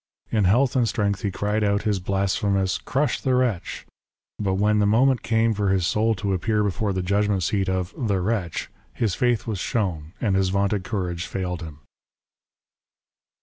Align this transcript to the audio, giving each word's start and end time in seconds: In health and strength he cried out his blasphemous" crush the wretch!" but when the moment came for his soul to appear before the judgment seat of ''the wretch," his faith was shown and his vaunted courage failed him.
In 0.31 0.45
health 0.45 0.75
and 0.75 0.89
strength 0.89 1.21
he 1.21 1.29
cried 1.29 1.63
out 1.63 1.83
his 1.83 1.99
blasphemous" 1.99 2.75
crush 2.79 3.21
the 3.21 3.35
wretch!" 3.35 3.85
but 4.39 4.55
when 4.55 4.79
the 4.79 4.87
moment 4.87 5.21
came 5.21 5.53
for 5.53 5.69
his 5.69 5.85
soul 5.85 6.15
to 6.15 6.33
appear 6.33 6.63
before 6.63 6.91
the 6.91 7.03
judgment 7.03 7.43
seat 7.43 7.69
of 7.69 7.93
''the 7.93 8.19
wretch," 8.19 8.71
his 8.93 9.13
faith 9.13 9.45
was 9.45 9.59
shown 9.59 10.13
and 10.19 10.35
his 10.35 10.49
vaunted 10.49 10.83
courage 10.83 11.27
failed 11.27 11.61
him. 11.61 11.81